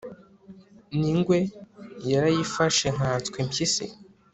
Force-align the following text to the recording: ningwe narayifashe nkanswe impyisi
ningwe 0.99 1.39
narayifashe 2.07 2.87
nkanswe 2.95 3.35
impyisi 3.43 3.85